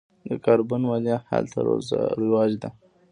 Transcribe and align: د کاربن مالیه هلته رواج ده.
د 0.29 0.31
کاربن 0.45 0.81
مالیه 0.89 1.17
هلته 1.31 1.57
رواج 2.21 2.51
ده. 2.61 2.69